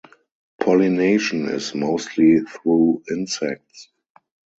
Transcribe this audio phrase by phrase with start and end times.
[0.59, 3.89] Pollination is mostly through insects.